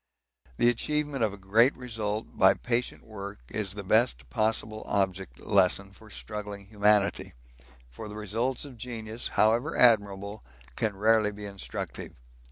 [0.57, 5.91] The achievement of a great result by patient work is the best possible object lesson
[5.91, 7.33] for struggling humanity,
[7.87, 10.43] for the results of genius, however admirable,
[10.75, 12.15] can rarely be instructive.